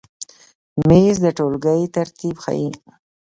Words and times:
مېز 0.87 1.15
د 1.23 1.25
ټولګۍ 1.37 1.81
ترتیب 1.95 2.35
ښیي. 2.43 2.69